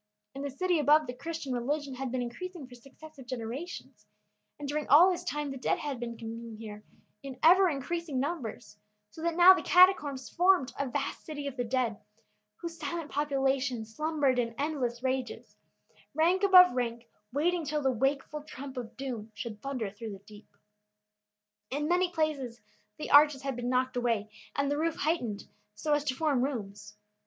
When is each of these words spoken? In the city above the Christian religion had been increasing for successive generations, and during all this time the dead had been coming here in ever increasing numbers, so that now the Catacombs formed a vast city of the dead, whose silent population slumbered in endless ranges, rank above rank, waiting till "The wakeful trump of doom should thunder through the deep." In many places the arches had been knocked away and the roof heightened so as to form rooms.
In 0.33 0.41
the 0.41 0.49
city 0.49 0.79
above 0.79 1.05
the 1.05 1.13
Christian 1.13 1.53
religion 1.53 1.93
had 1.93 2.11
been 2.11 2.23
increasing 2.23 2.65
for 2.65 2.73
successive 2.73 3.27
generations, 3.27 4.07
and 4.57 4.67
during 4.67 4.87
all 4.87 5.11
this 5.11 5.23
time 5.23 5.51
the 5.51 5.57
dead 5.57 5.77
had 5.77 5.99
been 5.99 6.17
coming 6.17 6.57
here 6.57 6.83
in 7.21 7.37
ever 7.43 7.69
increasing 7.69 8.19
numbers, 8.19 8.77
so 9.11 9.21
that 9.21 9.35
now 9.35 9.53
the 9.53 9.61
Catacombs 9.61 10.27
formed 10.27 10.73
a 10.79 10.87
vast 10.89 11.23
city 11.23 11.45
of 11.45 11.55
the 11.55 11.63
dead, 11.63 11.99
whose 12.55 12.79
silent 12.79 13.11
population 13.11 13.85
slumbered 13.85 14.39
in 14.39 14.55
endless 14.57 15.03
ranges, 15.03 15.55
rank 16.15 16.41
above 16.41 16.73
rank, 16.75 17.07
waiting 17.31 17.63
till 17.63 17.83
"The 17.83 17.91
wakeful 17.91 18.41
trump 18.41 18.77
of 18.77 18.97
doom 18.97 19.31
should 19.35 19.61
thunder 19.61 19.91
through 19.91 20.13
the 20.13 20.23
deep." 20.25 20.47
In 21.69 21.87
many 21.87 22.09
places 22.09 22.59
the 22.97 23.11
arches 23.11 23.43
had 23.43 23.55
been 23.55 23.69
knocked 23.69 23.95
away 23.97 24.31
and 24.55 24.71
the 24.71 24.79
roof 24.79 24.95
heightened 24.95 25.43
so 25.75 25.93
as 25.93 26.03
to 26.05 26.15
form 26.15 26.43
rooms. 26.43 26.95